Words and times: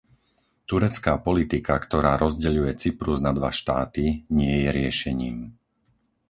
Turecká 0.69 1.13
politika, 1.27 1.73
ktorá 1.85 2.11
rozdeľuje 2.23 2.71
Cyprus 2.83 3.19
na 3.27 3.31
dva 3.37 3.51
štáty, 3.59 4.03
nie 4.39 4.55
je 4.65 4.69
riešením. 4.77 5.37